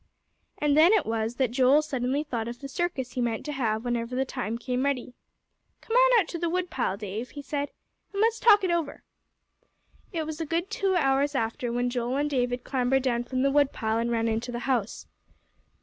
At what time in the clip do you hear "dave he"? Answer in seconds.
6.97-7.43